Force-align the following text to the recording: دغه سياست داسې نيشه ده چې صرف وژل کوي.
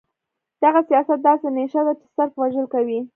دغه 0.63 0.81
سياست 0.89 1.19
داسې 1.27 1.47
نيشه 1.57 1.81
ده 1.87 1.93
چې 1.99 2.05
صرف 2.15 2.31
وژل 2.41 2.65
کوي. 2.73 2.99